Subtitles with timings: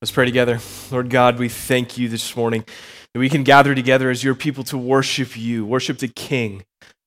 [0.00, 0.60] Let's pray together.
[0.92, 2.64] Lord God, we thank you this morning
[3.12, 6.62] that we can gather together as your people to worship you, worship the King.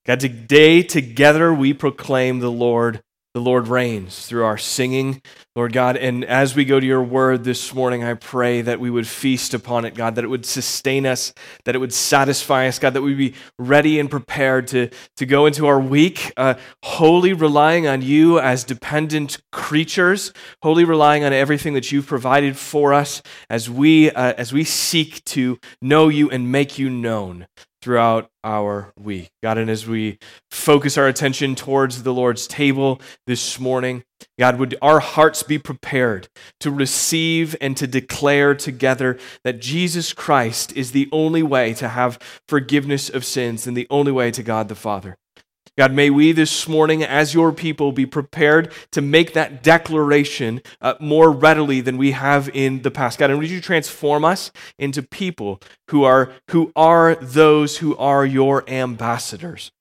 [0.05, 3.01] God, today together we proclaim the Lord
[3.33, 5.21] the Lord reigns through our singing,
[5.55, 5.95] Lord God.
[5.95, 9.53] And as we go to your word this morning, I pray that we would feast
[9.53, 13.01] upon it, God, that it would sustain us, that it would satisfy us, God, that
[13.01, 18.01] we'd be ready and prepared to, to go into our week, uh, wholly relying on
[18.01, 24.11] you as dependent creatures, wholly relying on everything that you've provided for us as we,
[24.11, 27.47] uh, as we seek to know you and make you known
[27.81, 29.29] throughout our week.
[29.41, 34.03] God, and as we focus our attention towards the Lord's table this morning,
[34.37, 36.27] God, would our hearts be prepared
[36.59, 42.19] to receive and to declare together that Jesus Christ is the only way to have
[42.47, 45.17] forgiveness of sins and the only way to God the Father.
[45.77, 50.95] God, may we this morning, as your people, be prepared to make that declaration uh,
[50.99, 53.17] more readily than we have in the past.
[53.17, 58.25] God, and would you transform us into people who are, who are those who are
[58.25, 59.71] your ambassadors?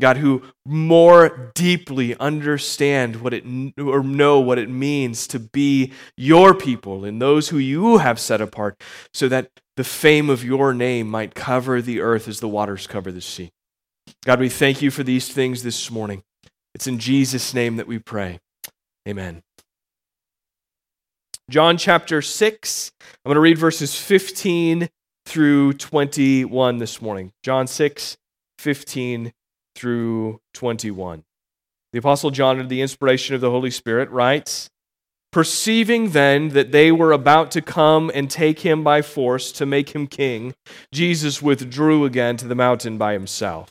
[0.00, 3.44] God, who more deeply understand what it
[3.76, 8.40] or know what it means to be your people and those who you have set
[8.40, 8.80] apart,
[9.12, 13.12] so that the fame of your name might cover the earth as the waters cover
[13.12, 13.50] the sea.
[14.26, 16.22] God, we thank you for these things this morning.
[16.74, 18.38] It's in Jesus' name that we pray.
[19.08, 19.42] Amen.
[21.48, 24.88] John chapter 6, I'm going to read verses 15
[25.24, 27.32] through 21 this morning.
[27.42, 28.18] John 6,
[28.58, 29.32] 15
[29.74, 31.24] through 21.
[31.92, 34.68] The Apostle John, under the inspiration of the Holy Spirit, writes
[35.32, 39.90] Perceiving then that they were about to come and take him by force to make
[39.90, 40.54] him king,
[40.92, 43.70] Jesus withdrew again to the mountain by himself.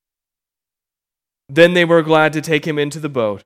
[1.53, 3.43] Then they were glad to take him into the boat,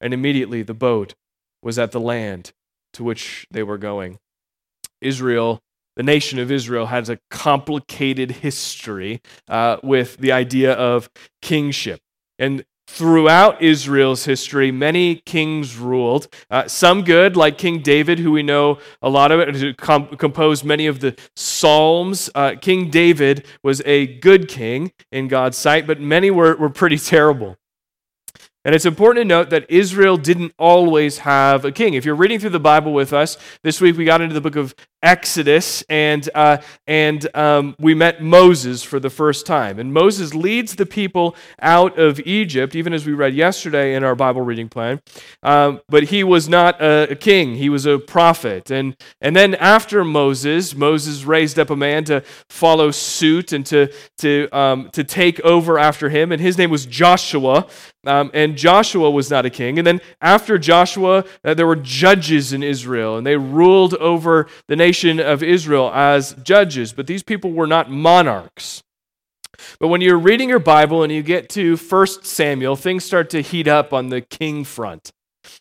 [0.00, 1.14] and immediately the boat
[1.62, 2.52] was at the land
[2.94, 4.18] to which they were going.
[5.02, 5.60] Israel,
[5.94, 9.20] the nation of Israel, has a complicated history
[9.50, 11.10] uh, with the idea of
[11.42, 12.00] kingship.
[12.38, 16.28] And Throughout Israel's history, many kings ruled.
[16.50, 20.08] Uh, some good, like King David, who we know a lot of it, who com-
[20.16, 22.28] composed many of the Psalms.
[22.34, 26.98] Uh, king David was a good king in God's sight, but many were, were pretty
[26.98, 27.56] terrible.
[28.64, 31.94] And it's important to note that Israel didn't always have a king.
[31.94, 34.54] If you're reading through the Bible with us, this week we got into the book
[34.54, 39.78] of Exodus and, uh, and um, we met Moses for the first time.
[39.78, 44.14] And Moses leads the people out of Egypt, even as we read yesterday in our
[44.14, 45.00] Bible reading plan.
[45.42, 48.70] Um, but he was not a, a king, he was a prophet.
[48.70, 53.92] And, and then after Moses, Moses raised up a man to follow suit and to,
[54.18, 56.30] to, um, to take over after him.
[56.32, 57.66] And his name was Joshua.
[58.04, 59.78] Um, and Joshua was not a king.
[59.78, 64.74] And then after Joshua, uh, there were judges in Israel, and they ruled over the
[64.74, 66.92] nation of Israel as judges.
[66.92, 68.82] But these people were not monarchs.
[69.78, 73.42] But when you're reading your Bible and you get to 1 Samuel, things start to
[73.42, 75.12] heat up on the king front.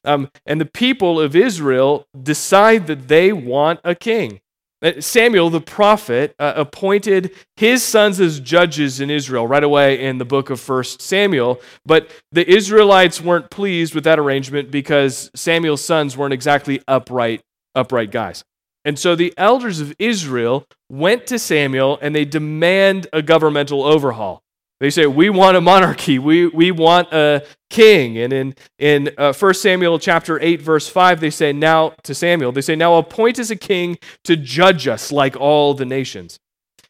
[0.06, 4.42] Um, and the people of Israel decide that they want a king.
[4.84, 10.18] Uh, Samuel, the prophet, uh, appointed his sons as judges in Israel right away in
[10.18, 11.62] the book of 1 Samuel.
[11.86, 17.42] But the Israelites weren't pleased with that arrangement because Samuel's sons weren't exactly upright,
[17.76, 18.44] upright guys.
[18.84, 24.42] And so the elders of Israel went to Samuel and they demand a governmental overhaul.
[24.80, 26.18] They say, We want a monarchy.
[26.18, 28.18] We, we want a king.
[28.18, 32.52] And in, in uh, 1 Samuel chapter 8, verse 5, they say, Now, to Samuel,
[32.52, 36.40] they say, Now appoint us a king to judge us like all the nations.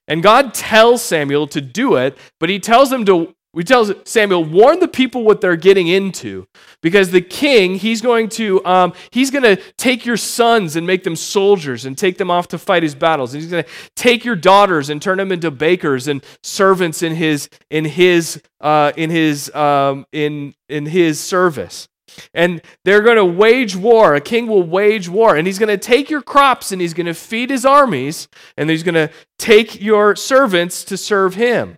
[0.08, 4.46] And God tells Samuel to do it, but he tells them to we tell Samuel,
[4.46, 6.48] warn the people what they're getting into,
[6.82, 11.04] because the king, he's going to, um, he's going to take your sons and make
[11.04, 13.34] them soldiers and take them off to fight his battles.
[13.34, 17.16] And he's going to take your daughters and turn them into bakers and servants in
[17.16, 21.90] his, in his, uh, in his, um, in, in his service.
[22.34, 24.16] And they're going to wage war.
[24.16, 25.36] A king will wage war.
[25.36, 28.28] And he's going to take your crops and he's going to feed his armies.
[28.56, 31.78] And he's going to take your servants to serve him.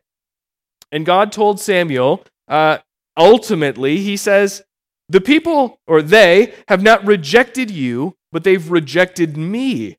[0.94, 2.78] And God told Samuel, uh,
[3.18, 4.62] ultimately, he says,
[5.10, 9.98] the people, or they, have not rejected you, but they've rejected me.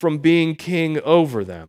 [0.00, 1.68] from being king over them.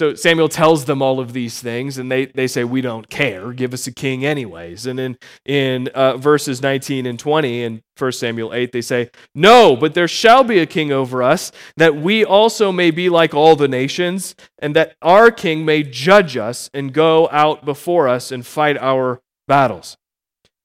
[0.00, 3.52] So Samuel tells them all of these things, and they, they say, We don't care.
[3.52, 4.86] Give us a king, anyways.
[4.86, 9.76] And in, in uh, verses 19 and 20 in 1 Samuel 8, they say, No,
[9.76, 13.56] but there shall be a king over us, that we also may be like all
[13.56, 18.46] the nations, and that our king may judge us and go out before us and
[18.46, 19.98] fight our battles.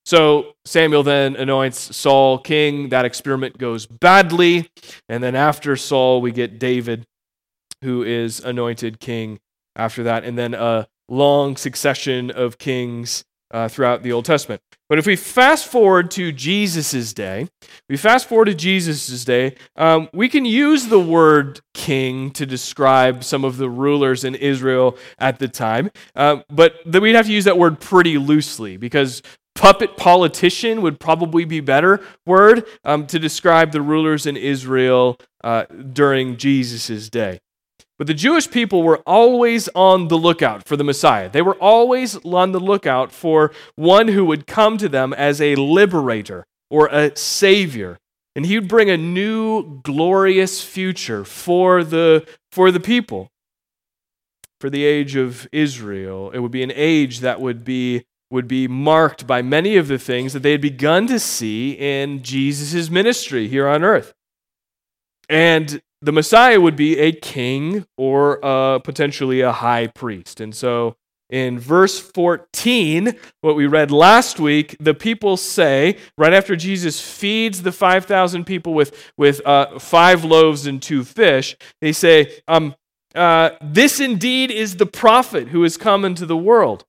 [0.06, 2.88] So Samuel then anoints Saul king.
[2.88, 4.70] That experiment goes badly.
[5.10, 7.06] And then after Saul, we get David
[7.86, 9.40] who is anointed king
[9.76, 14.62] after that, and then a long succession of kings uh, throughout the Old Testament.
[14.90, 17.48] But if we fast forward to Jesus' day,
[17.90, 23.24] we fast forward to Jesus' day, um, we can use the word king to describe
[23.24, 27.34] some of the rulers in Israel at the time, uh, but then we'd have to
[27.34, 29.22] use that word pretty loosely because
[29.56, 35.64] puppet politician would probably be better word um, to describe the rulers in Israel uh,
[35.94, 37.40] during Jesus' day.
[37.98, 41.30] But the Jewish people were always on the lookout for the Messiah.
[41.30, 45.56] They were always on the lookout for one who would come to them as a
[45.56, 47.98] liberator or a savior.
[48.36, 53.32] And he would bring a new glorious future for the, for the people.
[54.60, 58.68] For the age of Israel, it would be an age that would be, would be
[58.68, 63.48] marked by many of the things that they had begun to see in Jesus' ministry
[63.48, 64.14] here on earth.
[65.30, 70.40] And the Messiah would be a king or uh, potentially a high priest.
[70.40, 70.96] And so
[71.30, 77.64] in verse 14, what we read last week, the people say, right after Jesus feeds
[77.64, 82.76] the 5,000 people with, with uh, five loaves and two fish, they say, um,
[83.16, 86.86] uh, This indeed is the prophet who has come into the world.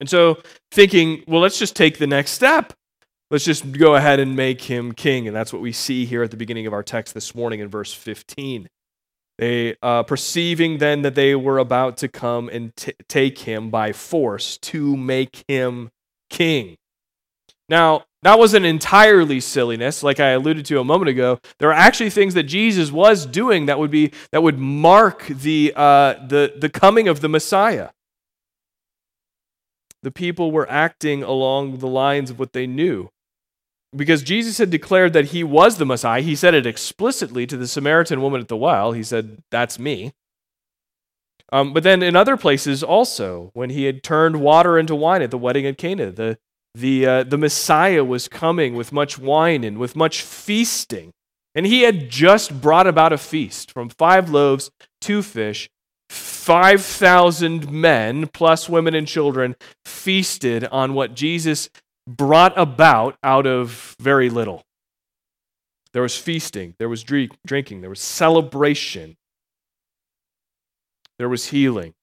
[0.00, 0.42] And so,
[0.72, 2.72] thinking, well, let's just take the next step.
[3.34, 5.26] Let's just go ahead and make him king.
[5.26, 7.66] And that's what we see here at the beginning of our text this morning in
[7.66, 8.68] verse 15.
[9.38, 13.90] They, uh, perceiving then that they were about to come and t- take him by
[13.90, 15.90] force to make him
[16.30, 16.76] king.
[17.68, 21.40] Now, that wasn't entirely silliness, like I alluded to a moment ago.
[21.58, 25.72] There are actually things that Jesus was doing that would be that would mark the
[25.74, 27.88] uh, the the coming of the Messiah.
[30.04, 33.10] The people were acting along the lines of what they knew
[33.94, 36.22] because Jesus had declared that he was the Messiah.
[36.22, 38.92] He said it explicitly to the Samaritan woman at the well.
[38.92, 40.12] He said, That's me.
[41.52, 45.30] Um, but then in other places also, when he had turned water into wine at
[45.30, 46.38] the wedding at Cana, the,
[46.74, 51.12] the, uh, the Messiah was coming with much wine and with much feasting.
[51.54, 54.70] And he had just brought about a feast from five loaves,
[55.00, 55.70] two fish,
[56.10, 59.54] 5,000 men, plus women and children,
[59.84, 61.70] feasted on what Jesus
[62.06, 64.62] brought about out of very little.
[65.92, 69.16] There was feasting, there was drink, drinking, there was celebration,
[71.18, 71.94] there was healing.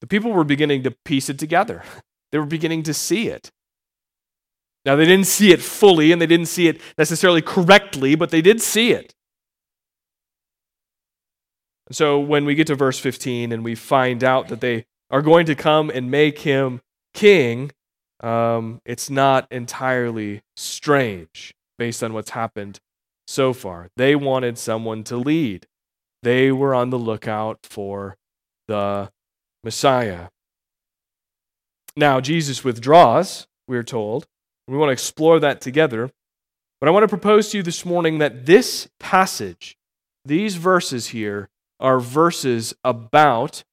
[0.00, 1.82] The people were beginning to piece it together,
[2.32, 3.50] they were beginning to see it.
[4.84, 8.40] Now, they didn't see it fully and they didn't see it necessarily correctly, but they
[8.40, 9.14] did see it.
[11.90, 15.46] So, when we get to verse 15 and we find out that they are going
[15.46, 16.80] to come and make him
[17.12, 17.72] king,
[18.20, 22.80] um, it's not entirely strange based on what's happened
[23.26, 23.88] so far.
[23.96, 25.66] They wanted someone to lead,
[26.22, 28.16] they were on the lookout for
[28.66, 29.10] the
[29.62, 30.28] Messiah.
[31.96, 34.26] Now, Jesus withdraws, we're told.
[34.66, 36.10] We want to explore that together.
[36.80, 39.76] But I want to propose to you this morning that this passage,
[40.24, 41.48] these verses here,
[41.80, 43.64] are verses about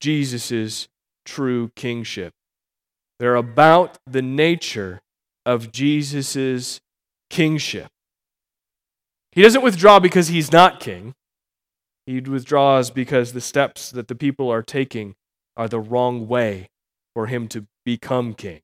[0.00, 0.88] Jesus'
[1.24, 2.34] true kingship.
[3.20, 5.02] They're about the nature
[5.44, 6.80] of Jesus'
[7.28, 7.88] kingship.
[9.32, 11.14] He doesn't withdraw because he's not king.
[12.06, 15.16] He withdraws because the steps that the people are taking
[15.54, 16.70] are the wrong way
[17.14, 18.62] for him to become king.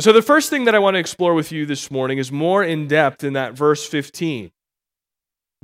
[0.00, 2.64] So, the first thing that I want to explore with you this morning is more
[2.64, 4.50] in depth in that verse 15.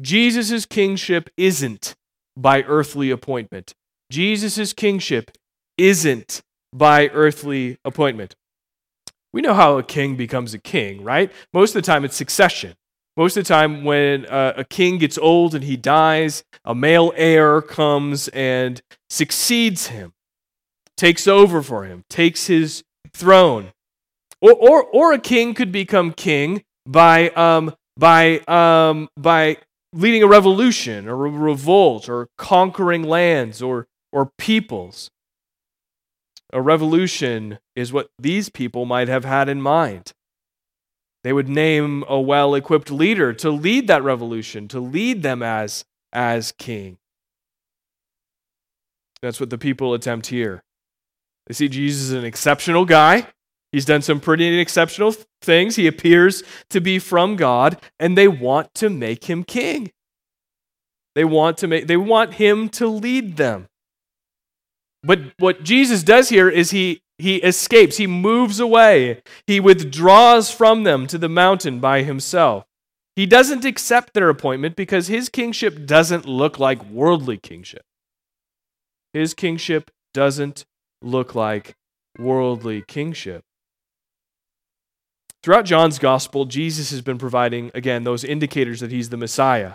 [0.00, 1.96] Jesus' kingship isn't
[2.36, 3.74] by earthly appointment.
[4.10, 5.32] Jesus' kingship
[5.76, 6.40] isn't
[6.74, 8.34] by earthly appointment.
[9.32, 11.32] We know how a king becomes a king, right?
[11.52, 12.74] Most of the time, it's succession.
[13.16, 17.12] Most of the time, when uh, a king gets old and he dies, a male
[17.16, 20.12] heir comes and succeeds him,
[20.96, 23.72] takes over for him, takes his throne.
[24.40, 29.58] Or, or, or a king could become king by, um, by, um, by
[29.92, 35.10] leading a revolution or a revolt or conquering lands or, or peoples.
[36.54, 40.12] A revolution is what these people might have had in mind.
[41.24, 45.84] They would name a well equipped leader to lead that revolution, to lead them as,
[46.12, 46.98] as king.
[49.20, 50.62] That's what the people attempt here.
[51.48, 53.26] They see Jesus as an exceptional guy.
[53.72, 55.74] He's done some pretty exceptional things.
[55.74, 59.90] He appears to be from God, and they want to make him king.
[61.16, 63.66] They want to make they want him to lead them.
[65.04, 70.82] But what Jesus does here is he he escapes, he moves away, he withdraws from
[70.82, 72.64] them to the mountain by himself.
[73.14, 77.84] He doesn't accept their appointment because his kingship doesn't look like worldly kingship.
[79.12, 80.64] His kingship doesn't
[81.00, 81.76] look like
[82.18, 83.44] worldly kingship.
[85.44, 89.74] Throughout John's gospel, Jesus has been providing, again, those indicators that he's the Messiah.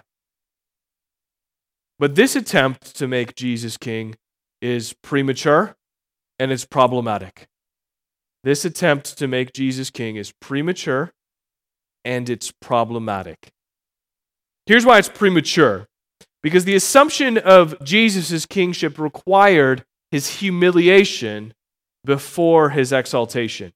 [1.98, 4.16] But this attempt to make Jesus king
[4.62, 5.76] is premature
[6.38, 7.48] and it's problematic.
[8.44, 11.12] This attempt to make Jesus king is premature
[12.06, 13.52] and it's problematic.
[14.66, 15.88] Here's why it's premature
[16.42, 21.54] because the assumption of Jesus' kingship required his humiliation
[22.06, 23.74] before his exaltation.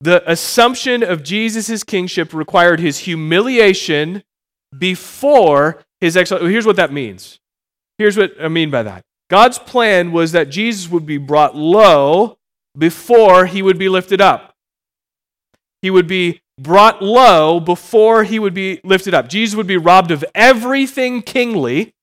[0.00, 4.22] The assumption of Jesus' kingship required his humiliation
[4.76, 6.50] before his exaltation.
[6.50, 7.40] Here's what that means.
[7.98, 9.04] Here's what I mean by that.
[9.28, 12.38] God's plan was that Jesus would be brought low
[12.76, 14.54] before he would be lifted up.
[15.82, 19.28] He would be brought low before he would be lifted up.
[19.28, 21.94] Jesus would be robbed of everything kingly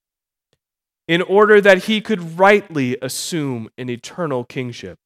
[1.08, 4.98] in order that he could rightly assume an eternal kingship.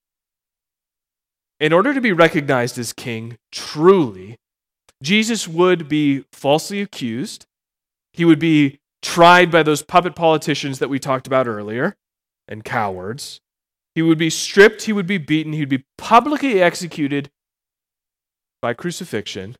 [1.58, 4.36] In order to be recognized as king truly,
[5.02, 7.46] Jesus would be falsely accused.
[8.12, 11.96] He would be tried by those puppet politicians that we talked about earlier
[12.50, 13.40] and cowards.
[13.94, 17.30] He would be stripped, he would be beaten, he would be publicly executed
[18.60, 19.56] by crucifixion.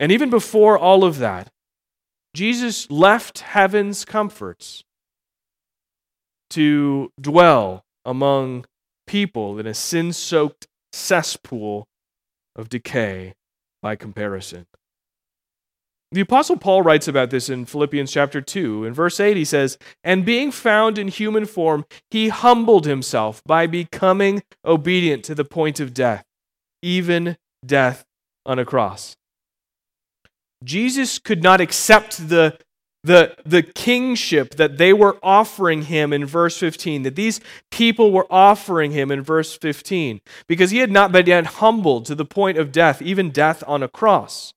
[0.00, 1.50] And even before all of that,
[2.34, 4.84] Jesus left heaven's comforts
[6.50, 8.66] to dwell among
[9.06, 11.86] people in a sin soaked cesspool
[12.54, 13.34] of decay
[13.82, 14.66] by comparison.
[16.12, 18.84] The Apostle Paul writes about this in Philippians chapter 2.
[18.84, 23.66] In verse 8, he says, And being found in human form, he humbled himself by
[23.66, 26.24] becoming obedient to the point of death,
[26.80, 28.04] even death
[28.44, 29.16] on a cross.
[30.62, 32.56] Jesus could not accept the,
[33.02, 37.40] the, the kingship that they were offering him in verse 15, that these
[37.72, 42.14] people were offering him in verse 15, because he had not been yet humbled to
[42.14, 44.54] the point of death, even death on a cross.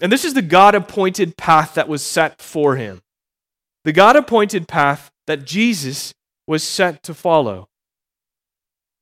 [0.00, 3.02] And this is the God appointed path that was set for him.
[3.84, 6.14] The God appointed path that Jesus
[6.46, 7.68] was set to follow.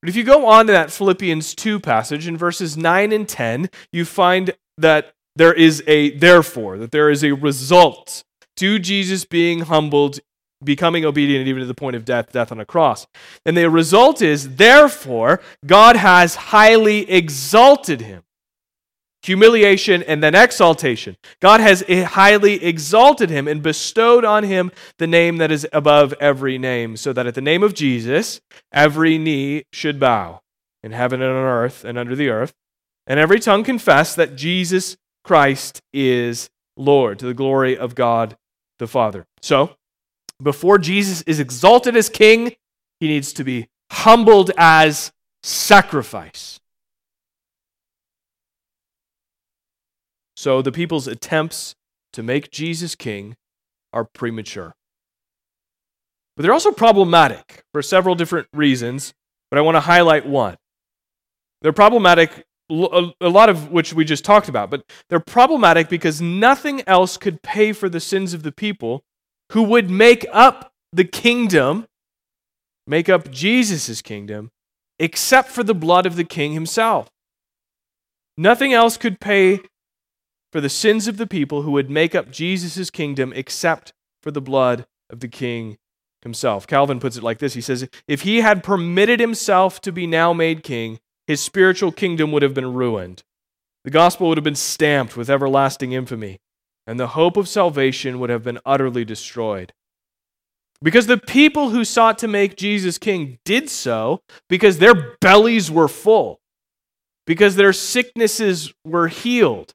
[0.01, 3.71] But if you go on to that Philippians 2 passage in verses 9 and 10,
[3.93, 8.23] you find that there is a therefore, that there is a result
[8.57, 10.21] to Jesus being humbled,
[10.63, 13.07] becoming obedient, even to the point of death, death on a cross.
[13.45, 18.23] And the result is, therefore, God has highly exalted him
[19.23, 21.17] humiliation, and then exaltation.
[21.41, 26.59] God has highly exalted him and bestowed on him the name that is above every
[26.59, 28.41] name, so that at the name of Jesus,
[28.73, 30.41] every knee should bow
[30.83, 32.55] in heaven and on earth and under the earth,
[33.07, 38.37] and every tongue confess that Jesus Christ is Lord, to the glory of God
[38.79, 39.27] the Father.
[39.43, 39.75] So,
[40.41, 42.55] before Jesus is exalted as king,
[43.01, 46.58] he needs to be humbled as sacrifice.
[50.39, 51.75] So the people's attempts
[52.13, 53.35] to make Jesus king
[53.93, 54.73] are premature.
[56.37, 59.15] But they're also problematic for several different reasons,
[59.51, 60.57] but I want to highlight one.
[61.61, 66.83] They're problematic, a lot of which we just talked about, but they're problematic because nothing
[66.87, 69.03] else could pay for the sins of the people
[69.51, 71.85] who would make up the kingdom,
[72.87, 74.53] make up Jesus' kingdom,
[75.01, 77.09] except for the blood of the king himself.
[78.37, 79.63] Nothing else could pay
[80.53, 84.41] for the sins of the people who would make up Jesus' kingdom except for the
[84.41, 85.79] blood of the king
[86.23, 86.67] himself.
[86.67, 90.33] Calvin puts it like this He says, If he had permitted himself to be now
[90.33, 93.23] made king, his spiritual kingdom would have been ruined.
[93.85, 96.41] The gospel would have been stamped with everlasting infamy,
[96.87, 99.73] and the hope of salvation would have been utterly destroyed.
[100.83, 105.89] Because the people who sought to make Jesus king did so because their bellies were
[105.89, 106.41] full,
[107.27, 109.75] because their sicknesses were healed,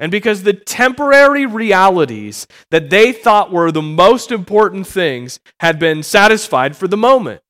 [0.00, 6.02] and because the temporary realities that they thought were the most important things had been
[6.02, 7.42] satisfied for the moment.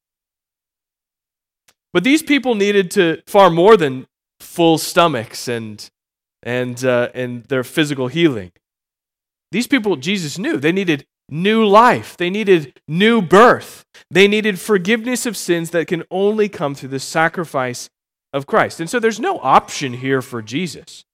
[1.93, 4.09] But these people needed to far more than
[4.41, 5.89] full stomachs and
[6.43, 8.51] and uh, and their physical healing.
[9.53, 12.17] These people Jesus knew they needed new life.
[12.17, 13.85] They needed new birth.
[14.11, 17.89] They needed forgiveness of sins that can only come through the sacrifice
[18.33, 18.81] of Christ.
[18.81, 21.05] And so there's no option here for Jesus.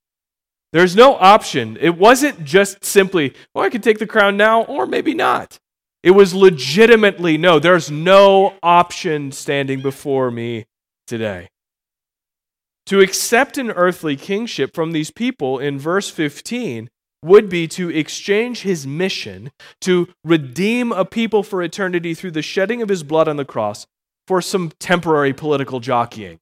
[0.76, 1.78] There's no option.
[1.80, 5.59] It wasn't just simply, well, I could take the crown now or maybe not.
[6.02, 10.66] It was legitimately, no, there's no option standing before me
[11.06, 11.49] today.
[12.88, 16.90] To accept an earthly kingship from these people in verse 15
[17.23, 22.83] would be to exchange his mission to redeem a people for eternity through the shedding
[22.83, 23.87] of his blood on the cross
[24.26, 26.38] for some temporary political jockeying.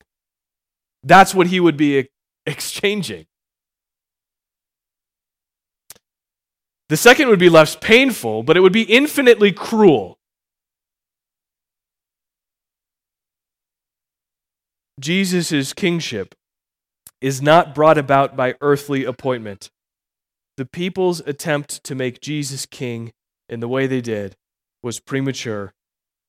[1.04, 2.08] That's what he would be
[2.46, 3.26] exchanging.
[6.88, 10.18] The second would be less painful, but it would be infinitely cruel.
[15.00, 16.34] Jesus' kingship
[17.20, 19.70] is not brought about by earthly appointment.
[20.56, 23.12] The people's attempt to make Jesus king
[23.48, 24.36] in the way they did
[24.82, 25.72] was premature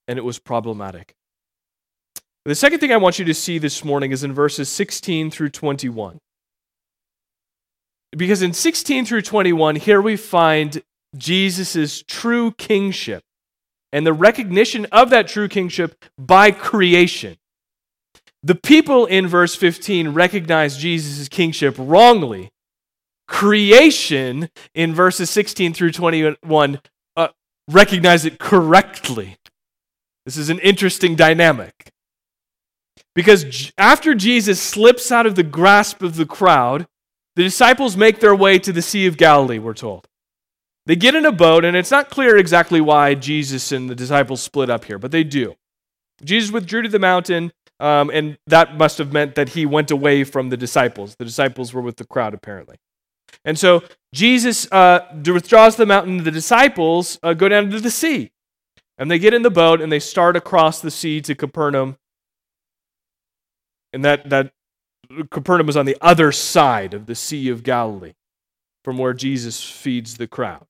[0.08, 1.14] and it was problematic.
[2.44, 5.50] The second thing I want you to see this morning is in verses 16 through
[5.50, 6.18] 21.
[8.16, 10.82] Because in 16 through 21, here we find
[11.16, 13.22] Jesus' true kingship
[13.92, 17.36] and the recognition of that true kingship by creation.
[18.42, 22.50] The people in verse 15 recognize Jesus' kingship wrongly.
[23.26, 26.80] Creation in verses 16 through 21
[27.16, 27.28] uh,
[27.68, 29.36] recognize it correctly.
[30.24, 31.90] This is an interesting dynamic.
[33.14, 36.86] Because after Jesus slips out of the grasp of the crowd,
[37.36, 40.08] the disciples make their way to the Sea of Galilee, we're told.
[40.86, 44.42] They get in a boat, and it's not clear exactly why Jesus and the disciples
[44.42, 45.54] split up here, but they do.
[46.24, 50.24] Jesus withdrew to the mountain, um, and that must have meant that he went away
[50.24, 51.16] from the disciples.
[51.16, 52.76] The disciples were with the crowd, apparently.
[53.44, 57.90] And so Jesus uh, withdraws to the mountain, the disciples uh, go down to the
[57.90, 58.32] sea.
[58.98, 61.98] And they get in the boat and they start across the sea to Capernaum.
[63.92, 64.52] And that, that
[65.30, 68.14] Capernaum was on the other side of the Sea of Galilee
[68.84, 70.66] from where Jesus feeds the crowd.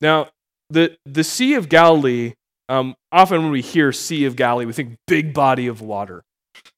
[0.00, 0.28] Now,
[0.70, 2.34] the, the Sea of Galilee,
[2.68, 6.24] um, often when we hear Sea of Galilee, we think big body of water.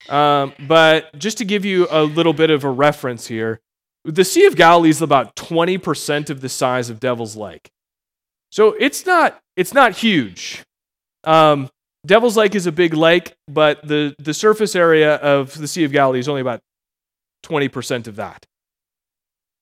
[0.08, 3.60] Um, but just to give you a little bit of a reference here,
[4.04, 7.70] the Sea of Galilee is about 20% of the size of Devil's Lake.
[8.50, 10.64] So it's not, it's not huge.
[11.24, 11.70] Um,
[12.06, 15.92] Devil's Lake is a big lake, but the, the surface area of the Sea of
[15.92, 16.60] Galilee is only about
[17.44, 18.46] 20% of that.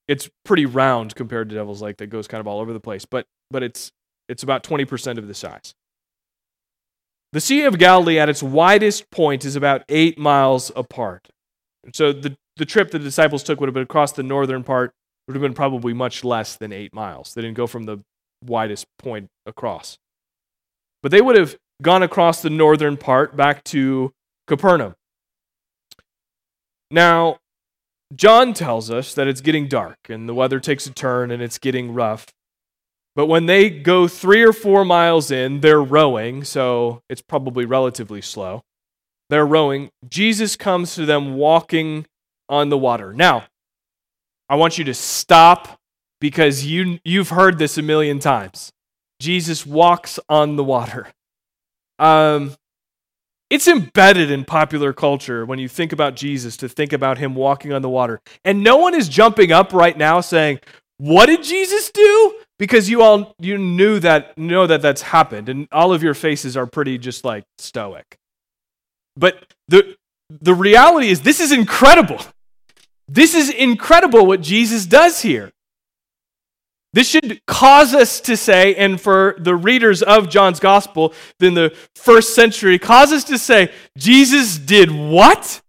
[0.07, 3.05] It's pretty round compared to Devil's Lake that goes kind of all over the place,
[3.05, 3.90] but, but it's,
[4.29, 5.74] it's about 20% of the size.
[7.33, 11.29] The Sea of Galilee at its widest point is about eight miles apart.
[11.92, 14.92] So the, the trip the disciples took would have been across the northern part,
[15.27, 17.35] would have been probably much less than eight miles.
[17.35, 17.98] They didn't go from the
[18.44, 19.98] widest point across.
[21.03, 24.12] But they would have gone across the northern part back to
[24.46, 24.94] Capernaum.
[26.90, 27.38] Now,
[28.14, 31.58] John tells us that it's getting dark and the weather takes a turn and it's
[31.58, 32.26] getting rough.
[33.14, 38.22] But when they go three or four miles in, they're rowing, so it's probably relatively
[38.22, 38.62] slow.
[39.28, 39.90] They're rowing.
[40.08, 42.06] Jesus comes to them walking
[42.48, 43.12] on the water.
[43.12, 43.44] Now,
[44.48, 45.78] I want you to stop
[46.20, 48.72] because you, you've heard this a million times.
[49.20, 51.08] Jesus walks on the water.
[51.98, 52.54] Um,
[53.50, 57.72] it's embedded in popular culture when you think about Jesus to think about him walking
[57.72, 58.20] on the water.
[58.44, 60.61] And no one is jumping up right now saying,
[60.98, 65.68] "What did Jesus do?" because you all you knew that know that that's happened and
[65.72, 68.18] all of your faces are pretty just like stoic.
[69.16, 69.96] But the
[70.28, 72.20] the reality is this is incredible.
[73.06, 75.50] This is incredible what Jesus does here.
[76.92, 81.77] This should cause us to say, and for the readers of John's gospel in the
[81.94, 85.61] first century, cause us to say, Jesus did what?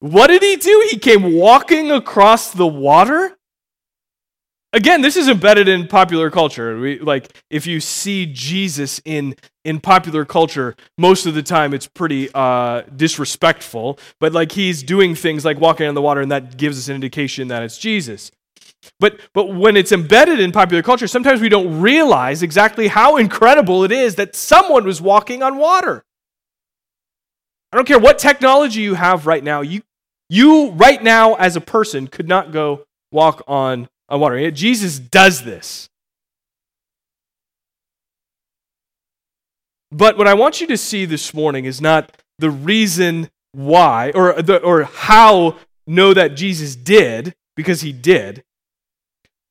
[0.00, 0.88] What did he do?
[0.90, 3.36] He came walking across the water?
[4.74, 6.78] Again, this is embedded in popular culture.
[6.78, 11.86] We, like, if you see Jesus in, in popular culture, most of the time it's
[11.86, 13.98] pretty uh, disrespectful.
[14.18, 16.94] But, like, he's doing things like walking on the water, and that gives us an
[16.94, 18.30] indication that it's Jesus.
[18.98, 23.84] But, but when it's embedded in popular culture, sometimes we don't realize exactly how incredible
[23.84, 26.04] it is that someone was walking on water.
[27.72, 29.82] I don't care what technology you have right now, you,
[30.28, 34.50] you right now as a person could not go walk on, on water.
[34.50, 35.88] Jesus does this.
[39.90, 44.40] But what I want you to see this morning is not the reason why, or,
[44.40, 48.42] the, or how know that Jesus did, because he did.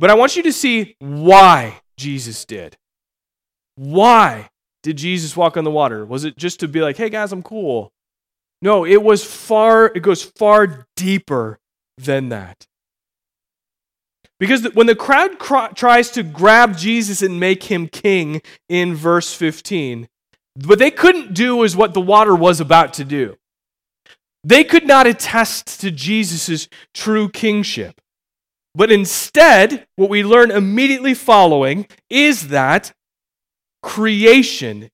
[0.02, 2.76] But I want you to see why Jesus did.
[3.76, 4.50] Why
[4.82, 6.04] did Jesus walk on the water?
[6.04, 7.94] Was it just to be like, hey guys, I'm cool?
[8.64, 11.60] No, it was far, it goes far deeper
[12.00, 12.66] than that.
[14.40, 19.36] Because when the crowd cr- tries to grab Jesus and make him king in verse
[19.36, 20.10] 15,
[20.66, 23.38] what they couldn't do is what the water was about to do.
[24.44, 28.01] They could not attest to Jesus' true kingship.
[28.74, 32.94] But instead, what we learn immediately following is that
[33.84, 34.90] creation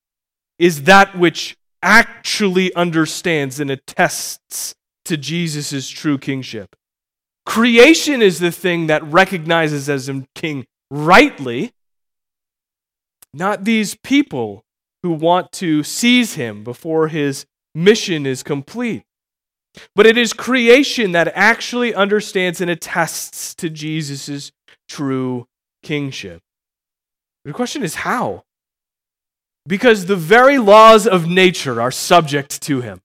[0.58, 4.74] is that which actually understands and attests
[5.06, 6.76] to Jesus' true kingship.
[7.46, 11.72] Creation is the thing that recognizes as him king rightly,
[13.34, 14.66] not these people
[15.04, 19.04] who want to seize him before his mission is complete.
[19.96, 24.52] But it is creation that actually understands and attests to Jesus'
[24.88, 25.48] true
[25.84, 26.42] kingship.
[27.46, 28.44] The question is how?
[29.66, 33.02] Because the very laws of nature are subject to him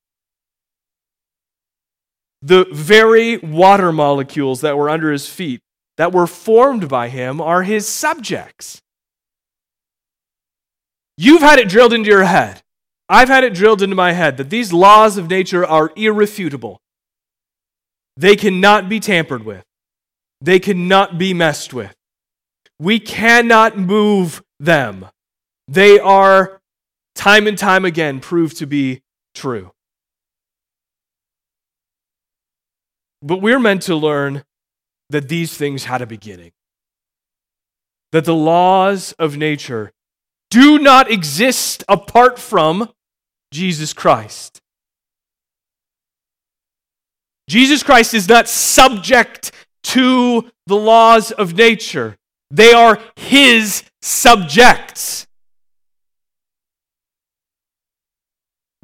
[2.43, 5.61] the very water molecules that were under his feet,
[5.97, 8.83] that were formed by him, are his subjects.
[11.17, 12.62] You've had it drilled into your head.
[13.12, 16.81] I've had it drilled into my head that these laws of nature are irrefutable.
[18.16, 19.64] They cannot be tampered with,
[20.40, 21.94] they cannot be messed with.
[22.79, 25.09] We cannot move them.
[25.68, 26.62] They are,
[27.14, 29.03] time and time again, proved to be
[29.35, 29.72] true.
[33.20, 34.42] But we're meant to learn
[35.11, 36.53] that these things had a beginning.
[38.11, 39.92] That the laws of nature
[40.51, 42.88] do not exist apart from
[43.53, 44.61] Jesus Christ.
[47.49, 49.53] Jesus Christ is not subject
[49.85, 52.17] to the laws of nature,
[52.51, 55.27] they are his subjects.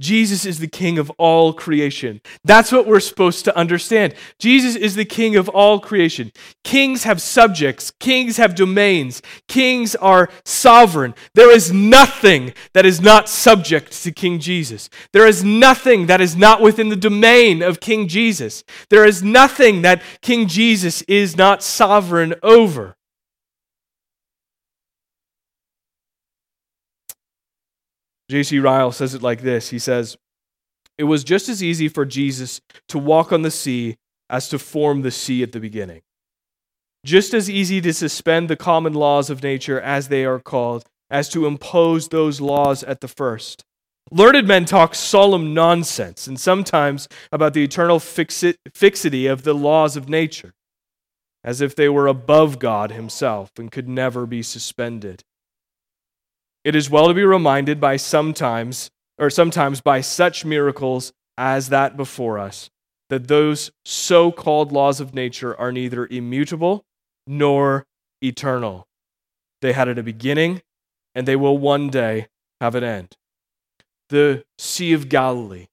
[0.00, 2.20] Jesus is the king of all creation.
[2.44, 4.14] That's what we're supposed to understand.
[4.38, 6.32] Jesus is the king of all creation.
[6.62, 11.14] Kings have subjects, kings have domains, kings are sovereign.
[11.34, 14.90] There is nothing that is not subject to King Jesus.
[15.12, 18.64] There is nothing that is not within the domain of King Jesus.
[18.90, 22.97] There is nothing that King Jesus is not sovereign over.
[28.30, 28.58] J.C.
[28.58, 30.16] Ryle says it like this He says,
[30.96, 33.96] It was just as easy for Jesus to walk on the sea
[34.30, 36.02] as to form the sea at the beginning.
[37.04, 41.28] Just as easy to suspend the common laws of nature, as they are called, as
[41.30, 43.64] to impose those laws at the first.
[44.10, 49.96] Learned men talk solemn nonsense, and sometimes about the eternal fixi- fixity of the laws
[49.96, 50.52] of nature,
[51.44, 55.22] as if they were above God Himself and could never be suspended.
[56.68, 61.96] It is well to be reminded by sometimes, or sometimes by such miracles as that
[61.96, 62.68] before us,
[63.09, 66.85] that those so called laws of nature are neither immutable
[67.26, 67.87] nor
[68.20, 68.87] eternal.
[69.62, 70.61] They had a beginning,
[71.14, 72.26] and they will one day
[72.61, 73.16] have an end.
[74.11, 75.68] The Sea of Galilee,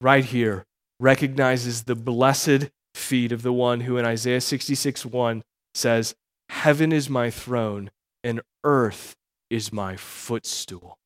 [0.00, 0.66] right here,
[0.98, 5.44] recognizes the blessed feet of the one who in Isaiah 66 1
[5.76, 6.16] says,
[6.48, 7.92] Heaven is my throne,
[8.24, 9.14] and earth
[9.50, 10.96] is my footstool.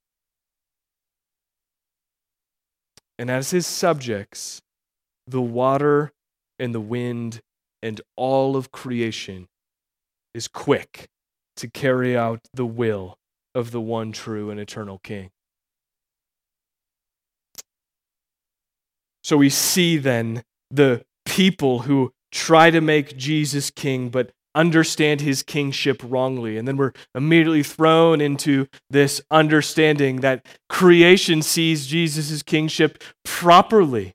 [3.18, 4.60] And as his subjects,
[5.26, 6.12] the water
[6.58, 7.40] and the wind
[7.82, 9.48] and all of creation
[10.34, 11.08] is quick
[11.56, 13.16] to carry out the will
[13.54, 15.30] of the one true and eternal King.
[19.22, 25.42] So we see then the people who try to make Jesus king, but understand his
[25.42, 26.56] kingship wrongly.
[26.56, 34.14] And then we're immediately thrown into this understanding that creation sees Jesus' kingship properly.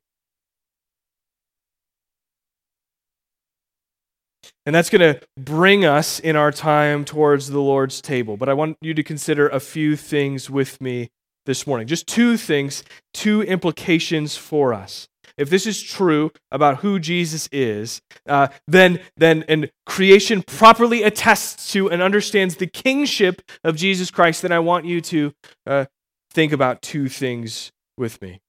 [4.66, 8.38] And that's going to bring us in our time towards the Lord's table.
[8.38, 11.10] But I want you to consider a few things with me
[11.46, 11.88] this morning.
[11.88, 15.08] Just two things, two implications for us
[15.40, 21.72] if this is true about who Jesus is, uh, then, then and creation properly attests
[21.72, 25.34] to and understands the kingship of Jesus Christ, then I want you to
[25.66, 25.86] uh,
[26.30, 28.42] think about two things with me.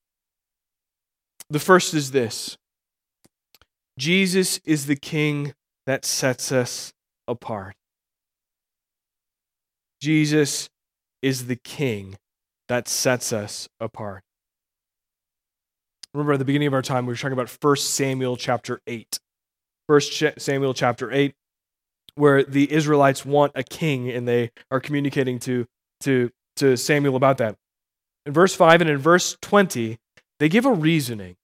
[1.49, 2.59] The first is this
[3.97, 5.55] Jesus is the king
[5.87, 6.93] that sets us
[7.29, 7.77] apart.
[10.01, 10.69] Jesus
[11.23, 12.17] is the king
[12.69, 14.23] that sets us apart.
[16.15, 19.21] Remember at the beginning of our time, we were talking about 1 Samuel chapter 8.
[19.87, 20.01] 1
[20.39, 21.35] Samuel chapter 8,
[22.15, 25.67] where the Israelites want a king and they are communicating to,
[26.01, 27.57] to, to Samuel about that.
[28.27, 29.99] In verse 5 and in verse 20,
[30.39, 31.37] they give a reasoning.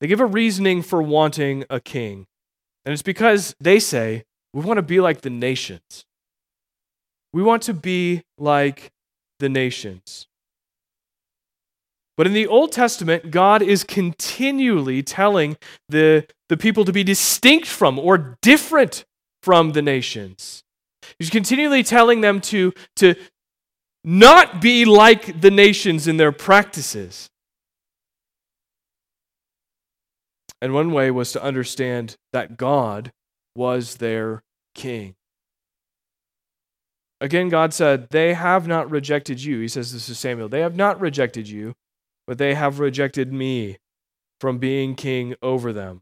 [0.00, 2.26] They give a reasoning for wanting a king.
[2.84, 6.04] And it's because they say, we want to be like the nations.
[7.32, 8.90] We want to be like
[9.38, 10.26] the nations.
[12.16, 15.56] But in the Old Testament, God is continually telling
[15.88, 19.04] the, the people to be distinct from or different
[19.42, 20.62] from the nations.
[21.18, 23.14] He's continually telling them to, to
[24.04, 27.28] not be like the nations in their practices.
[30.60, 33.10] And one way was to understand that God
[33.56, 34.42] was their
[34.74, 35.14] king.
[37.20, 39.60] Again, God said, They have not rejected you.
[39.60, 40.48] He says this to Samuel.
[40.48, 41.74] They have not rejected you,
[42.32, 43.76] but they have rejected me
[44.40, 46.00] from being king over them.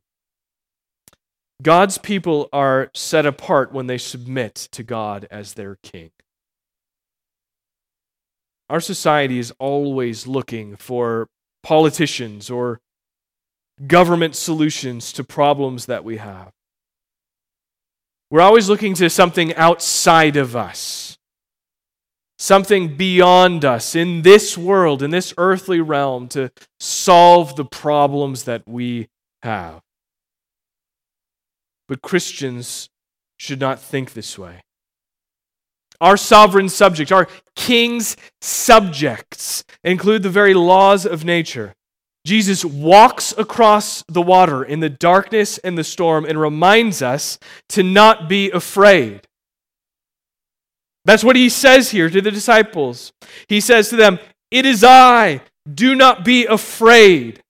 [1.60, 6.12] God's people are set apart when they submit to God as their king.
[8.68, 11.26] Our society is always looking for
[11.64, 12.78] politicians or
[13.88, 16.52] government solutions to problems that we have.
[18.30, 21.18] We're always looking to something outside of us,
[22.40, 26.50] something beyond us in this world, in this earthly realm, to
[26.80, 29.08] solve the problems that we
[29.42, 29.82] have.
[31.86, 32.88] But Christians
[33.38, 34.62] should not think this way.
[36.00, 41.74] Our sovereign subjects, our king's subjects, include the very laws of nature.
[42.24, 47.38] Jesus walks across the water in the darkness and the storm and reminds us
[47.70, 49.26] to not be afraid.
[51.04, 53.12] That's what he says here to the disciples.
[53.48, 54.18] He says to them,
[54.50, 55.40] It is I,
[55.72, 57.42] do not be afraid.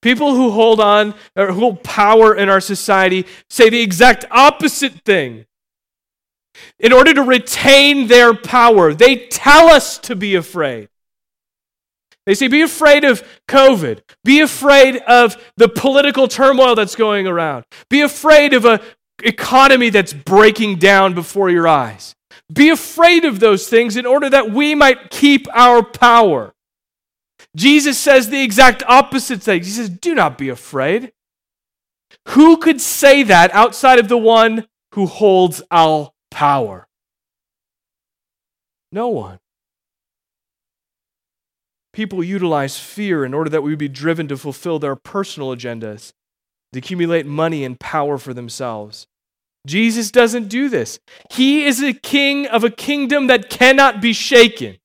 [0.00, 5.04] People who hold on or who hold power in our society say the exact opposite
[5.04, 5.46] thing.
[6.80, 10.88] In order to retain their power, they tell us to be afraid.
[12.26, 14.02] They say, be afraid of COVID.
[14.24, 17.64] Be afraid of the political turmoil that's going around.
[17.88, 18.80] Be afraid of an
[19.22, 22.14] economy that's breaking down before your eyes.
[22.52, 26.54] Be afraid of those things in order that we might keep our power.
[27.56, 29.62] Jesus says the exact opposite thing.
[29.62, 31.12] He says, Do not be afraid.
[32.28, 36.86] Who could say that outside of the one who holds all power?
[38.90, 39.38] No one.
[41.92, 46.12] People utilize fear in order that we be driven to fulfill their personal agendas,
[46.72, 49.06] to accumulate money and power for themselves.
[49.66, 50.98] Jesus doesn't do this.
[51.30, 54.78] He is a king of a kingdom that cannot be shaken.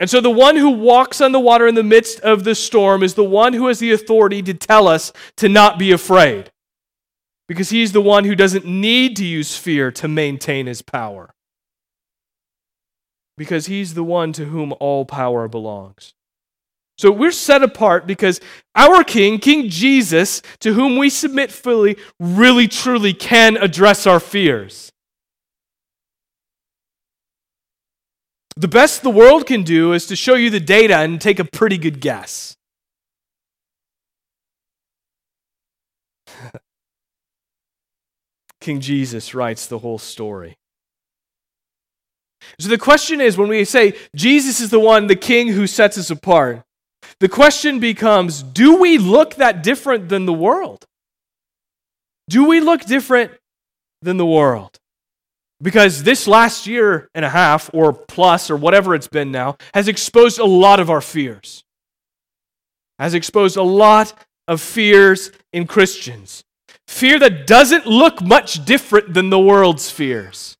[0.00, 3.02] And so the one who walks on the water in the midst of the storm
[3.02, 6.50] is the one who has the authority to tell us to not be afraid.
[7.46, 11.34] Because he's the one who doesn't need to use fear to maintain his power
[13.36, 16.14] because he's the one to whom all power belongs.
[16.96, 18.40] So we're set apart because
[18.76, 24.92] our King, King Jesus, to whom we submit fully, really truly can address our fears.
[28.56, 31.44] The best the world can do is to show you the data and take a
[31.44, 32.56] pretty good guess.
[38.60, 40.56] King Jesus writes the whole story.
[42.60, 45.98] So the question is when we say Jesus is the one, the king who sets
[45.98, 46.62] us apart,
[47.20, 50.84] the question becomes do we look that different than the world?
[52.28, 53.32] Do we look different
[54.02, 54.78] than the world?
[55.62, 59.88] Because this last year and a half, or plus, or whatever it's been now, has
[59.88, 61.64] exposed a lot of our fears.
[62.98, 64.14] Has exposed a lot
[64.46, 66.44] of fears in Christians.
[66.86, 70.56] Fear that doesn't look much different than the world's fears.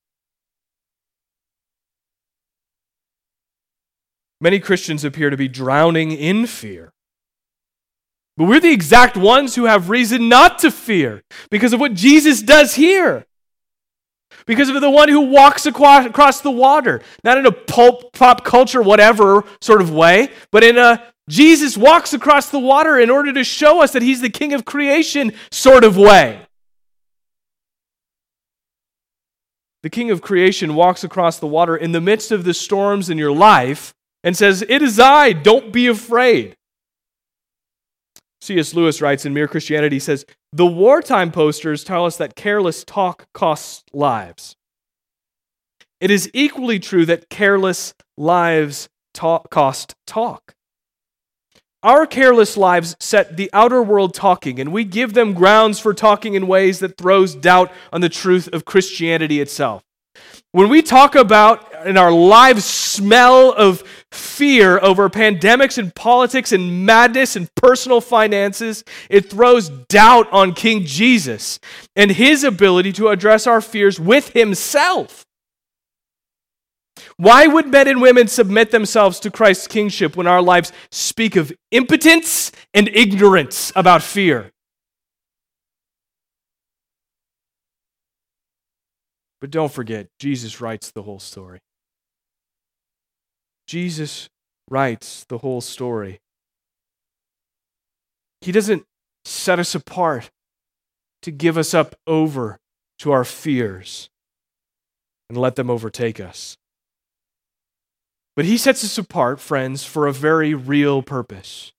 [4.45, 6.93] Many Christians appear to be drowning in fear.
[8.37, 12.43] But we're the exact ones who have reason not to fear because of what Jesus
[12.43, 13.25] does here.
[14.45, 18.83] Because of the one who walks across the water, not in a pulp, pop culture,
[18.83, 23.43] whatever sort of way, but in a Jesus walks across the water in order to
[23.43, 26.45] show us that he's the king of creation sort of way.
[29.81, 33.17] The king of creation walks across the water in the midst of the storms in
[33.17, 36.57] your life and says, It is I, don't be afraid.
[38.41, 38.73] C.S.
[38.73, 43.27] Lewis writes in Mere Christianity, he says, The wartime posters tell us that careless talk
[43.33, 44.57] costs lives.
[46.01, 50.53] It is equally true that careless lives talk, cost talk.
[51.81, 56.33] Our careless lives set the outer world talking, and we give them grounds for talking
[56.33, 59.83] in ways that throws doubt on the truth of Christianity itself.
[60.51, 66.85] When we talk about and our lives smell of fear over pandemics and politics and
[66.85, 71.59] madness and personal finances, it throws doubt on King Jesus
[71.95, 75.25] and his ability to address our fears with himself.
[77.17, 81.53] Why would men and women submit themselves to Christ's kingship when our lives speak of
[81.71, 84.51] impotence and ignorance about fear?
[89.41, 91.59] But don't forget, Jesus writes the whole story.
[93.67, 94.29] Jesus
[94.69, 96.19] writes the whole story.
[98.41, 98.85] He doesn't
[99.23, 100.29] set us apart
[101.23, 102.59] to give us up over
[102.99, 104.09] to our fears
[105.29, 106.57] and let them overtake us.
[108.35, 111.71] But He sets us apart, friends, for a very real purpose,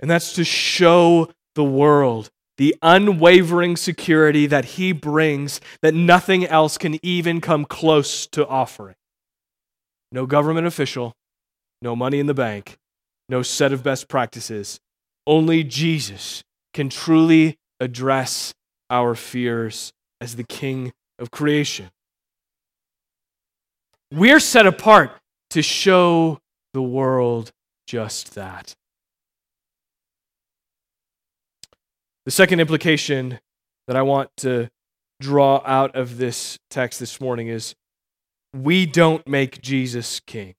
[0.00, 6.78] and that's to show the world the unwavering security that he brings that nothing else
[6.78, 8.94] can even come close to offering.
[10.14, 11.12] No government official,
[11.82, 12.78] no money in the bank,
[13.28, 14.78] no set of best practices.
[15.26, 18.54] Only Jesus can truly address
[18.88, 21.90] our fears as the King of creation.
[24.12, 25.10] We're set apart
[25.50, 26.38] to show
[26.74, 27.50] the world
[27.88, 28.76] just that.
[32.24, 33.40] The second implication
[33.88, 34.70] that I want to
[35.20, 37.74] draw out of this text this morning is
[38.54, 40.54] we don't make Jesus king.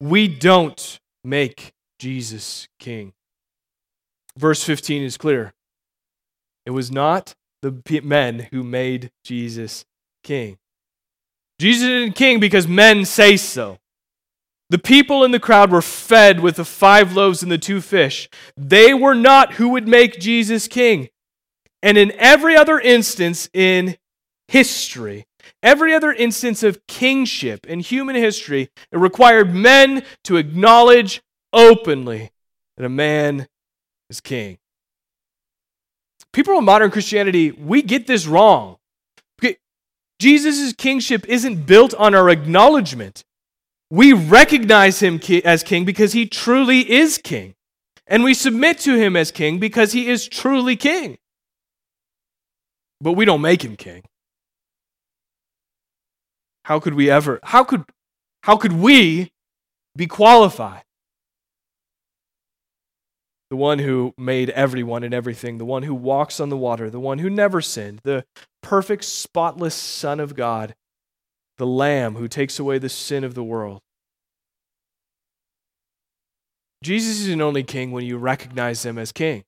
[0.00, 3.12] We don't make Jesus king.
[4.36, 5.52] Verse 15 is clear.
[6.64, 9.84] It was not the men who made Jesus
[10.24, 10.58] king.
[11.60, 13.78] Jesus isn't king because men say so.
[14.70, 18.28] The people in the crowd were fed with the five loaves and the two fish.
[18.56, 21.10] They were not who would make Jesus king.
[21.82, 23.98] And in every other instance in
[24.48, 25.26] history,
[25.62, 31.22] every other instance of kingship in human history, it required men to acknowledge
[31.52, 32.30] openly
[32.76, 33.48] that a man
[34.10, 34.58] is king.
[36.32, 38.78] People in modern Christianity, we get this wrong.
[40.22, 43.24] Jesus' kingship isn't built on our acknowledgement.
[43.90, 47.56] We recognize him as king because he truly is king.
[48.06, 51.18] And we submit to him as king because he is truly king.
[53.00, 54.04] But we don't make him king.
[56.64, 57.84] How could we ever how could
[58.42, 59.30] how could we
[59.96, 60.82] be qualified?
[63.50, 67.00] The one who made everyone and everything, the one who walks on the water, the
[67.00, 68.24] one who never sinned, the
[68.62, 70.74] perfect spotless son of God
[71.58, 73.80] the Lamb who takes away the sin of the world.
[76.82, 79.44] Jesus isn't only king when you recognize him as king.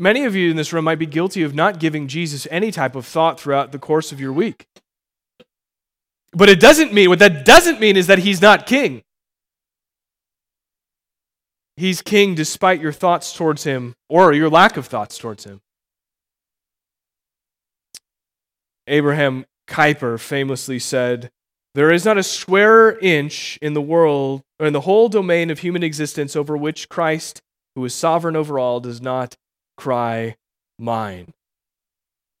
[0.00, 2.96] Many of you in this room might be guilty of not giving Jesus any type
[2.96, 4.66] of thought throughout the course of your week.
[6.32, 9.02] But it doesn't mean, what that doesn't mean is that he's not king.
[11.76, 15.60] He's king despite your thoughts towards him or your lack of thoughts towards him.
[18.86, 21.30] Abraham Kuyper famously said,
[21.74, 25.58] There is not a square inch in the world, or in the whole domain of
[25.58, 27.42] human existence over which Christ,
[27.74, 29.36] who is sovereign over all, does not
[29.80, 30.36] cry,
[30.78, 31.32] Mine.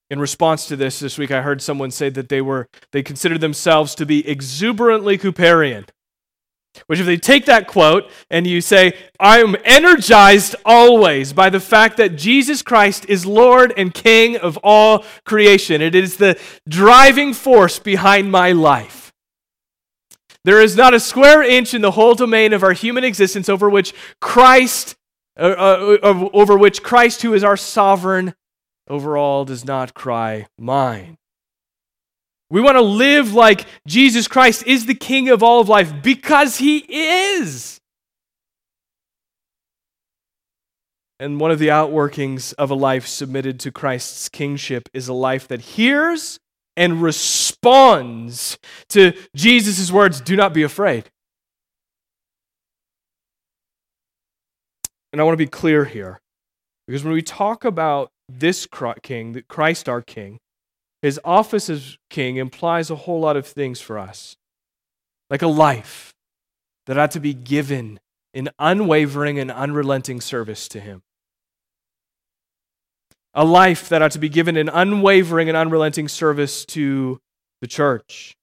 [0.08, 3.40] In response to this, this week I heard someone say that they were they considered
[3.40, 5.88] themselves to be exuberantly Kuyperian.
[6.86, 11.58] Which, if they take that quote and you say, I am energized always by the
[11.58, 17.34] fact that Jesus Christ is Lord and King of all creation, it is the driving
[17.34, 19.12] force behind my life.
[20.44, 23.68] There is not a square inch in the whole domain of our human existence over
[23.68, 24.94] which Christ,
[25.40, 28.34] Uh, uh, over which Christ, who is our sovereign
[28.88, 31.16] over all, does not cry, Mine.
[32.50, 36.58] We want to live like Jesus Christ is the King of all of life because
[36.58, 37.80] He is.
[41.18, 45.48] And one of the outworkings of a life submitted to Christ's kingship is a life
[45.48, 46.38] that hears
[46.76, 48.58] and responds
[48.88, 51.10] to Jesus' words do not be afraid.
[55.12, 56.20] And I want to be clear here
[56.86, 58.66] because when we talk about this
[59.02, 60.38] king, Christ our king,
[61.02, 64.36] his office as king implies a whole lot of things for us,
[65.30, 66.12] like a life
[66.86, 68.00] that ought to be given
[68.34, 71.02] in unwavering and unrelenting service to him.
[73.34, 77.20] A life that ought to be given in unwavering and unrelenting service to
[77.60, 78.36] the church.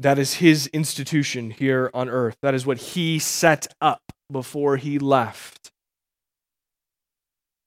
[0.00, 2.38] That is his institution here on earth.
[2.40, 4.00] That is what he set up
[4.32, 5.72] before he left.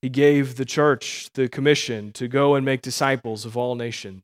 [0.01, 4.23] He gave the church the commission to go and make disciples of all nations.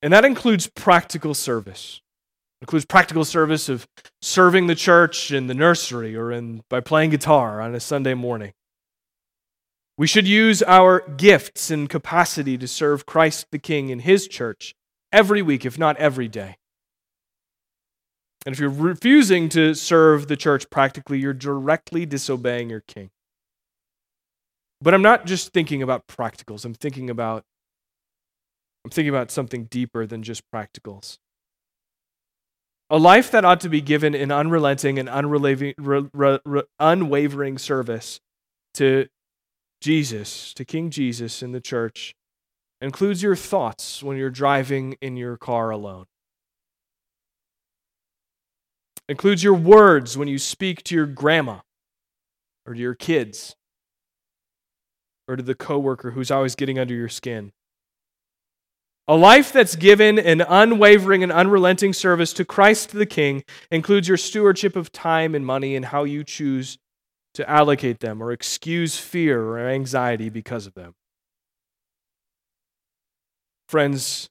[0.00, 2.00] And that includes practical service.
[2.60, 3.88] It includes practical service of
[4.22, 8.52] serving the church in the nursery or in, by playing guitar on a Sunday morning.
[9.96, 14.74] We should use our gifts and capacity to serve Christ the King in his church
[15.12, 16.56] every week, if not every day.
[18.44, 23.10] And if you're refusing to serve the church practically, you're directly disobeying your king.
[24.82, 26.64] But I'm not just thinking about practicals.
[26.64, 27.44] I'm thinking about
[28.84, 31.16] I'm thinking about something deeper than just practicals.
[32.90, 35.08] A life that ought to be given in unrelenting and
[36.78, 38.20] unwavering service
[38.74, 39.06] to
[39.84, 42.14] Jesus, to King Jesus in the church,
[42.80, 46.06] includes your thoughts when you're driving in your car alone
[49.08, 51.58] includes your words when you speak to your grandma
[52.66, 53.54] or to your kids
[55.28, 57.52] or to the coworker who's always getting under your skin.
[59.06, 64.16] A life that's given an unwavering and unrelenting service to Christ the King includes your
[64.16, 66.78] stewardship of time and money and how you choose
[67.34, 70.94] to allocate them or excuse fear or anxiety because of them.
[73.68, 74.28] Friends,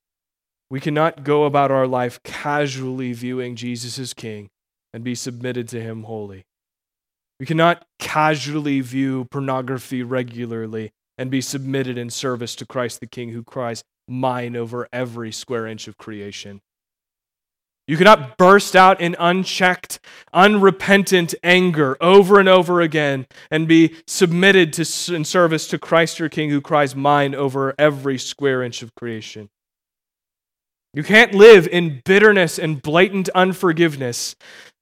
[0.69, 4.49] we cannot go about our life casually viewing Jesus as King
[4.93, 6.45] and be submitted to Him wholly.
[7.39, 13.29] We cannot casually view pornography regularly and be submitted in service to Christ the King
[13.29, 16.61] who cries, Mine over every square inch of creation.
[17.85, 19.99] You cannot burst out in unchecked,
[20.31, 26.29] unrepentant anger over and over again and be submitted to, in service to Christ your
[26.29, 29.49] King who cries, Mine over every square inch of creation.
[30.93, 34.35] You can't live in bitterness and blatant unforgiveness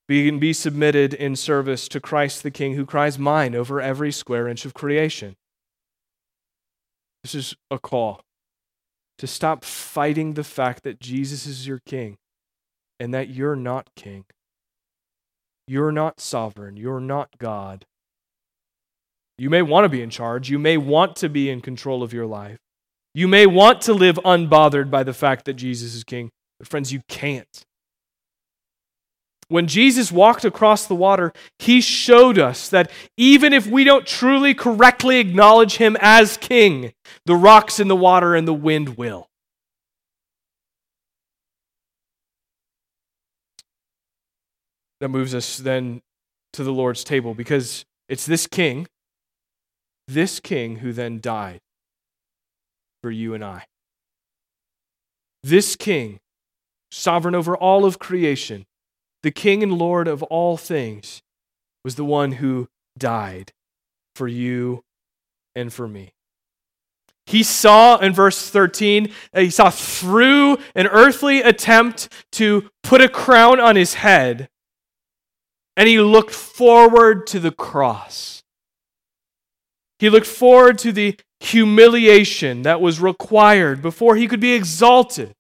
[0.10, 4.48] can be submitted in service to Christ the King who cries, Mine over every square
[4.48, 5.38] inch of creation.
[7.24, 8.22] This is a call
[9.20, 12.18] to stop fighting the fact that Jesus is your King
[13.02, 14.26] and that you're not King.
[15.68, 16.78] You're not sovereign.
[16.78, 17.88] You're not God.
[19.40, 20.52] You may want to be in charge.
[20.52, 22.60] You may want to be in control of your life.
[23.16, 26.30] You may want to live unbothered by the fact that Jesus is King.
[26.60, 27.66] But, friends, you can't.
[29.48, 34.54] When Jesus walked across the water, he showed us that even if we don't truly
[34.54, 36.94] correctly acknowledge him as king,
[37.26, 39.31] the rocks in the water and the wind will.
[45.02, 46.02] That moves us then
[46.54, 48.88] to the Lord's table because it's this king,
[50.08, 51.60] this king who then died
[53.04, 53.66] for you and I.
[55.44, 56.20] This king,
[56.92, 58.66] sovereign over all of creation,
[59.24, 61.22] the King and Lord of all things,
[61.84, 63.54] was the one who died
[64.16, 64.84] for you
[65.56, 66.14] and for me.
[67.26, 73.60] He saw in verse 13, he saw through an earthly attempt to put a crown
[73.60, 74.50] on his head,
[75.78, 78.44] and he looked forward to the cross.
[80.00, 85.34] He looked forward to the humiliation that was required before he could be exalted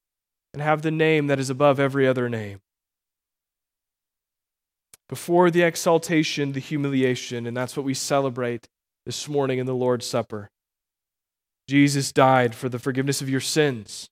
[0.53, 2.59] and have the name that is above every other name
[5.11, 8.69] before the exaltation, the humiliation, and that's what we celebrate
[9.05, 10.49] this morning in the Lord's Supper.
[11.67, 14.07] Jesus died for the forgiveness of your sins.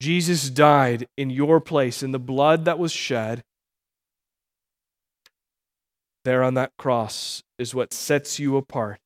[0.00, 3.42] Jesus died in your place, in the blood that was shed.
[6.24, 8.98] There on that cross is what sets you apart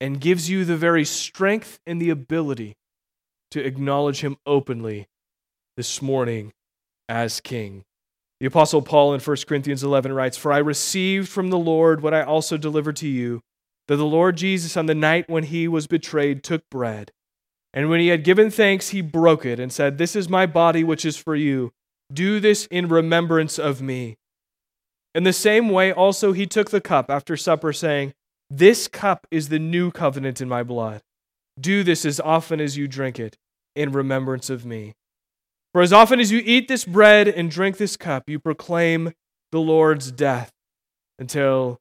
[0.00, 2.76] and gives you the very strength and the ability
[3.50, 5.08] to acknowledge Him openly
[5.76, 6.52] this morning
[7.08, 7.84] as King.
[8.40, 12.12] The Apostle Paul in 1 Corinthians 11 writes, For I received from the Lord what
[12.12, 13.40] I also delivered to you,
[13.88, 17.12] that the Lord Jesus, on the night when he was betrayed, took bread.
[17.72, 20.84] And when he had given thanks, he broke it and said, This is my body,
[20.84, 21.72] which is for you.
[22.12, 24.16] Do this in remembrance of me.
[25.16, 28.12] In the same way, also, he took the cup after supper, saying,
[28.50, 31.00] This cup is the new covenant in my blood.
[31.58, 33.38] Do this as often as you drink it
[33.74, 34.92] in remembrance of me.
[35.72, 39.14] For as often as you eat this bread and drink this cup, you proclaim
[39.52, 40.52] the Lord's death
[41.18, 41.78] until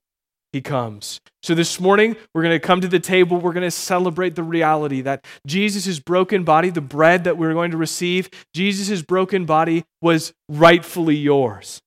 [0.54, 1.20] he comes.
[1.44, 3.42] So this morning, we're going to come to the table.
[3.42, 7.72] We're going to celebrate the reality that Jesus' broken body, the bread that we're going
[7.72, 11.82] to receive, Jesus' broken body was rightfully yours.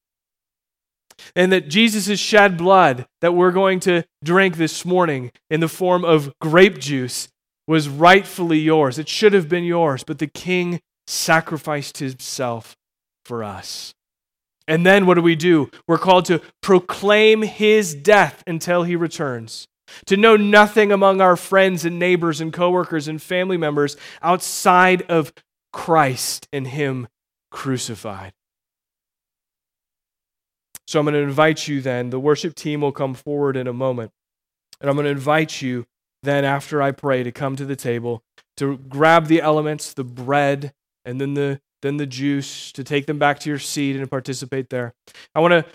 [1.35, 6.05] And that Jesus' shed blood that we're going to drink this morning in the form
[6.05, 7.29] of grape juice
[7.67, 8.99] was rightfully yours.
[8.99, 12.77] It should have been yours, but the King sacrificed himself
[13.25, 13.95] for us.
[14.67, 15.71] And then what do we do?
[15.87, 19.67] We're called to proclaim his death until he returns.
[20.07, 25.33] To know nothing among our friends and neighbors and coworkers and family members outside of
[25.73, 27.09] Christ and him
[27.51, 28.33] crucified.
[30.89, 32.09] So I'm going to invite you then.
[32.09, 34.11] The worship team will come forward in a moment.
[34.81, 35.85] And I'm going to invite you
[36.23, 38.23] then, after I pray, to come to the table,
[38.57, 40.73] to grab the elements, the bread,
[41.05, 44.71] and then the then the juice, to take them back to your seat and participate
[44.71, 44.95] there.
[45.35, 45.67] I want to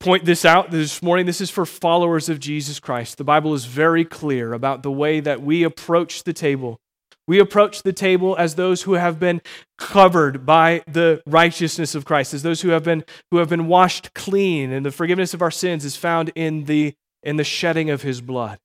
[0.00, 1.24] point this out this morning.
[1.24, 3.16] This is for followers of Jesus Christ.
[3.16, 6.80] The Bible is very clear about the way that we approach the table.
[7.28, 9.42] We approach the table as those who have been
[9.76, 14.14] covered by the righteousness of Christ, as those who have been who have been washed
[14.14, 18.00] clean, and the forgiveness of our sins is found in the in the shedding of
[18.00, 18.58] his blood.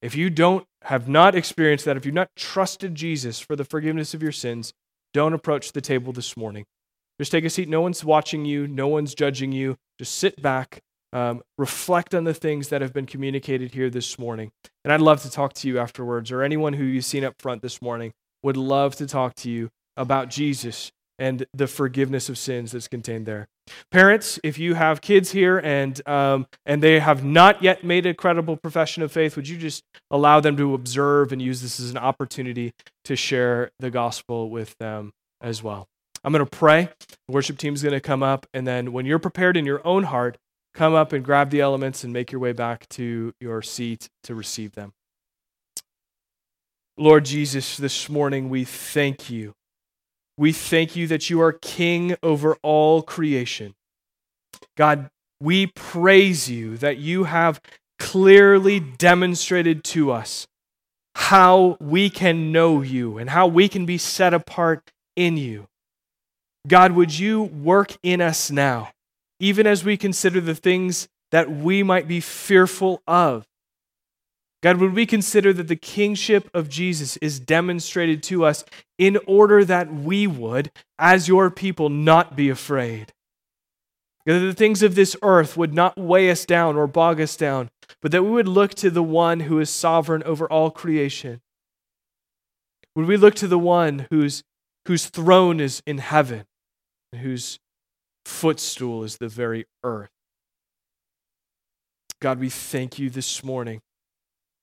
[0.00, 4.14] If you don't have not experienced that, if you've not trusted Jesus for the forgiveness
[4.14, 4.72] of your sins,
[5.12, 6.64] don't approach the table this morning.
[7.18, 7.68] Just take a seat.
[7.68, 9.76] No one's watching you, no one's judging you.
[9.98, 10.80] Just sit back,
[11.12, 14.50] um, reflect on the things that have been communicated here this morning.
[14.84, 17.62] And I'd love to talk to you afterwards, or anyone who you've seen up front
[17.62, 22.72] this morning would love to talk to you about Jesus and the forgiveness of sins
[22.72, 23.48] that's contained there.
[23.90, 28.14] Parents, if you have kids here and um, and they have not yet made a
[28.14, 31.90] credible profession of faith, would you just allow them to observe and use this as
[31.90, 32.72] an opportunity
[33.04, 35.88] to share the gospel with them as well?
[36.22, 36.90] I'm going to pray.
[37.28, 39.84] The worship team is going to come up, and then when you're prepared in your
[39.86, 40.38] own heart,
[40.76, 44.34] come up and grab the elements and make your way back to your seat to
[44.34, 44.92] receive them.
[46.96, 49.54] Lord Jesus, this morning we thank you
[50.38, 53.74] we thank you that you are king over all creation.
[54.76, 55.08] God,
[55.40, 57.60] we praise you that you have
[57.98, 60.46] clearly demonstrated to us
[61.14, 65.66] how we can know you and how we can be set apart in you.
[66.68, 68.90] God, would you work in us now,
[69.38, 73.46] even as we consider the things that we might be fearful of?
[74.62, 78.64] God, would we consider that the kingship of Jesus is demonstrated to us
[78.98, 83.12] in order that we would, as your people, not be afraid?
[84.24, 87.70] That the things of this earth would not weigh us down or bog us down,
[88.02, 91.40] but that we would look to the one who is sovereign over all creation.
[92.96, 94.42] Would we look to the one whose,
[94.86, 96.46] whose throne is in heaven,
[97.14, 97.60] whose
[98.26, 100.10] footstool is the very earth?
[102.20, 103.80] God, we thank you this morning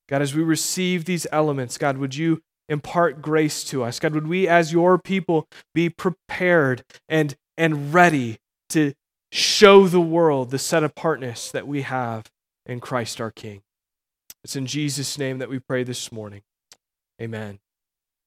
[0.09, 3.99] God, as we receive these elements, God, would you impart grace to us?
[3.99, 8.37] God, would we, as your people, be prepared and, and ready
[8.69, 8.93] to
[9.31, 12.29] show the world the set apartness that we have
[12.65, 13.61] in Christ our King?
[14.43, 16.41] It's in Jesus' name that we pray this morning.
[17.21, 17.59] Amen.